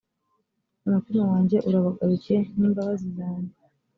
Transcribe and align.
umutima 0.85 1.21
wanjye 1.31 1.57
urabagarukiye 1.67 2.39
n’imbabazi 2.57 3.07
zanjye 3.17 3.55